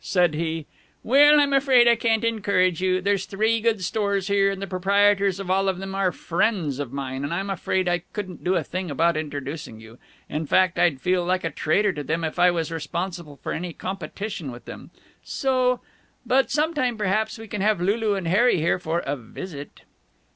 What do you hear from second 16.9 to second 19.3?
perhaps, we can have Lulu and Harry here for a